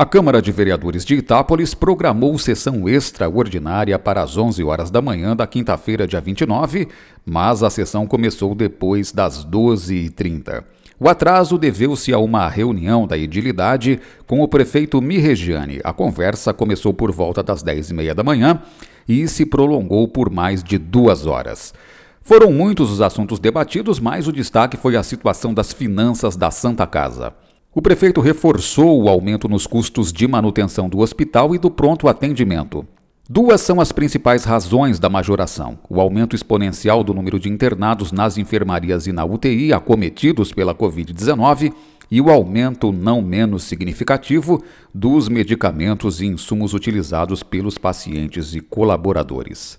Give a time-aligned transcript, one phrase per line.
[0.00, 5.36] A Câmara de Vereadores de Itápolis programou sessão extraordinária para as 11 horas da manhã
[5.36, 6.88] da quinta-feira, dia 29,
[7.22, 10.64] mas a sessão começou depois das 12h30.
[10.98, 15.82] O atraso deveu-se a uma reunião da edilidade com o prefeito Mirregiani.
[15.84, 18.62] A conversa começou por volta das 10h30 da manhã
[19.06, 21.74] e se prolongou por mais de duas horas.
[22.22, 26.86] Foram muitos os assuntos debatidos, mas o destaque foi a situação das finanças da Santa
[26.86, 27.34] Casa.
[27.72, 32.84] O prefeito reforçou o aumento nos custos de manutenção do hospital e do pronto atendimento.
[33.28, 38.36] Duas são as principais razões da majoração: o aumento exponencial do número de internados nas
[38.36, 41.72] enfermarias e na UTI acometidos pela Covid-19
[42.10, 49.78] e o aumento não menos significativo dos medicamentos e insumos utilizados pelos pacientes e colaboradores.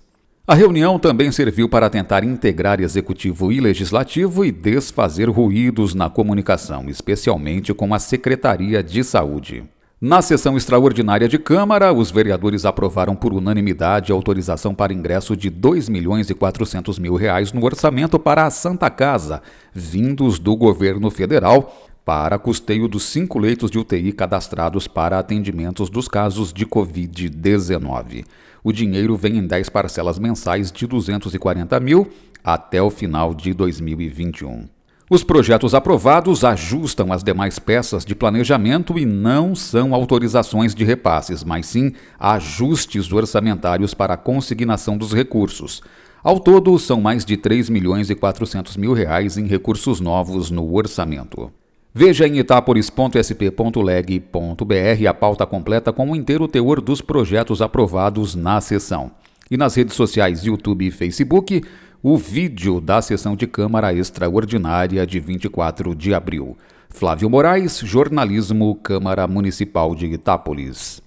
[0.52, 6.90] A reunião também serviu para tentar integrar executivo e legislativo e desfazer ruídos na comunicação,
[6.90, 9.64] especialmente com a Secretaria de Saúde.
[10.04, 15.48] Na sessão extraordinária de Câmara, os vereadores aprovaram por unanimidade a autorização para ingresso de
[15.48, 20.56] R$ 2 milhões e 400 mil reais no orçamento para a Santa Casa, vindos do
[20.56, 26.66] governo federal, para custeio dos cinco leitos de UTI cadastrados para atendimentos dos casos de
[26.66, 28.26] Covid-19.
[28.64, 32.10] O dinheiro vem em 10 parcelas mensais de 240 mil
[32.44, 34.81] até o final de 2021.
[35.14, 41.44] Os projetos aprovados ajustam as demais peças de planejamento e não são autorizações de repasses,
[41.44, 45.82] mas sim ajustes orçamentários para a consignação dos recursos.
[46.24, 50.74] Ao todo, são mais de 3 milhões e 400 mil reais em recursos novos no
[50.74, 51.52] orçamento.
[51.94, 59.12] Veja em itaporis.sp.leg.br a pauta completa com o inteiro teor dos projetos aprovados na sessão.
[59.52, 61.62] E nas redes sociais YouTube e Facebook,
[62.02, 66.58] o vídeo da sessão de Câmara Extraordinária de 24 de abril.
[66.90, 71.04] Flávio Moraes, Jornalismo, Câmara Municipal de Itápolis.